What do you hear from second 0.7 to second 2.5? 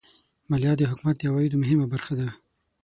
د حکومت د عوایدو مهمه برخه ده.